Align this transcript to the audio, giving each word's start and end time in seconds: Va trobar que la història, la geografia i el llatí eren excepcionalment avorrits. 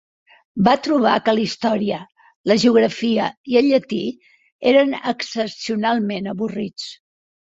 Va 0.67 0.71
trobar 0.85 1.17
que 1.25 1.33
la 1.33 1.41
història, 1.47 1.99
la 2.51 2.55
geografia 2.63 3.27
i 3.55 3.59
el 3.61 3.67
llatí 3.73 3.99
eren 4.71 4.97
excepcionalment 5.13 6.31
avorrits. 6.33 6.89